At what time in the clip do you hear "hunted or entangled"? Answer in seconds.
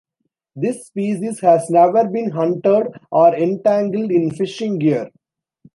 2.31-4.11